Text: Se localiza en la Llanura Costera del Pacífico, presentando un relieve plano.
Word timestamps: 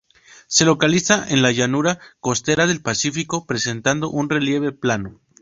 Se 0.47 0.65
localiza 0.65 1.27
en 1.29 1.43
la 1.43 1.51
Llanura 1.51 1.99
Costera 2.21 2.65
del 2.65 2.81
Pacífico, 2.81 3.45
presentando 3.45 4.09
un 4.09 4.31
relieve 4.31 4.71
plano. 4.71 5.19